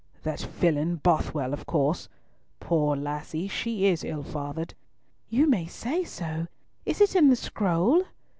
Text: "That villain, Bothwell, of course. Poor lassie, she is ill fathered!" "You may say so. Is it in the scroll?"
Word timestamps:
"That 0.23 0.39
villain, 0.41 0.95
Bothwell, 0.95 1.53
of 1.53 1.67
course. 1.67 2.09
Poor 2.59 2.95
lassie, 2.95 3.47
she 3.47 3.85
is 3.85 4.03
ill 4.03 4.23
fathered!" 4.23 4.73
"You 5.29 5.45
may 5.47 5.67
say 5.67 6.03
so. 6.03 6.47
Is 6.87 7.01
it 7.01 7.15
in 7.15 7.29
the 7.29 7.35
scroll?" 7.35 8.05